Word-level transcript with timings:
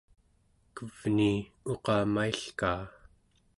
kevni 0.75 1.31
uqamailkaa 1.71 2.81